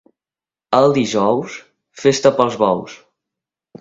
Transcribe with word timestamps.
El 0.77 0.93
dijous, 0.95 1.57
festa 2.05 2.33
pels 2.41 2.59
bous. 2.63 2.97